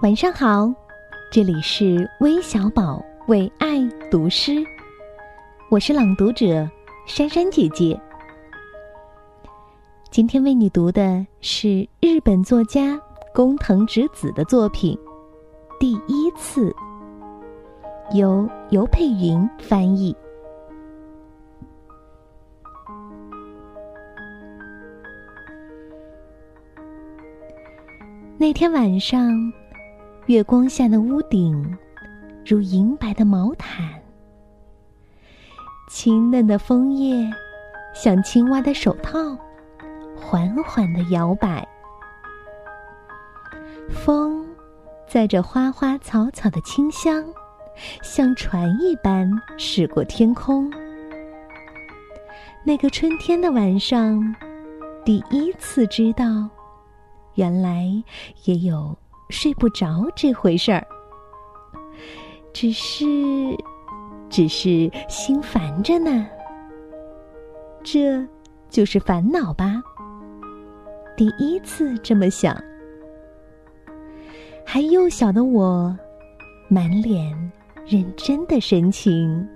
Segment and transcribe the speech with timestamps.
[0.00, 0.72] 晚上好，
[1.28, 4.64] 这里是微小宝为爱读诗，
[5.68, 6.70] 我是朗读者
[7.04, 8.00] 珊珊姐姐。
[10.08, 12.96] 今天为你读的是日本作家
[13.34, 14.96] 工藤直子的作品
[15.80, 16.70] 《第一次》，
[18.16, 20.16] 由尤佩云翻译。
[28.38, 29.28] 那天晚上。
[30.28, 31.78] 月光下的屋顶，
[32.44, 33.88] 如银白的毛毯。
[35.88, 37.26] 清嫩的枫叶，
[37.94, 39.18] 像青蛙的手套，
[40.14, 41.66] 缓缓的摇摆。
[43.88, 44.46] 风，
[45.06, 47.24] 载着花花草草的清香，
[48.02, 50.70] 像船一般驶过天空。
[52.66, 54.22] 那个春天的晚上，
[55.06, 56.50] 第一次知道，
[57.36, 57.86] 原来
[58.44, 58.94] 也有。
[59.30, 60.86] 睡不着这回事儿，
[62.52, 63.04] 只是，
[64.28, 66.26] 只是心烦着呢。
[67.82, 68.26] 这
[68.68, 69.82] 就是烦恼吧？
[71.16, 72.56] 第一次这么想，
[74.64, 75.96] 还幼小的我，
[76.68, 77.52] 满脸
[77.86, 79.46] 认真的神情。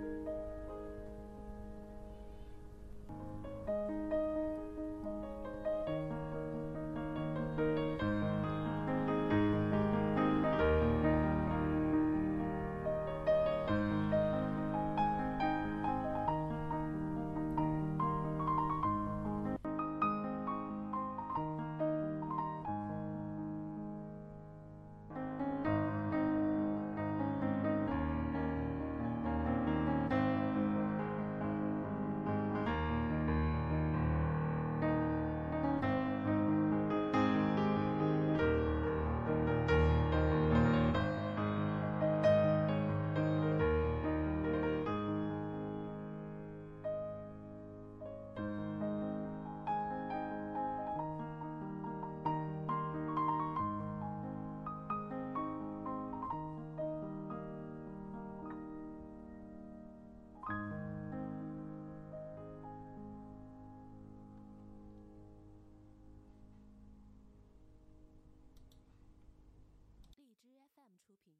[71.13, 71.33] 出品。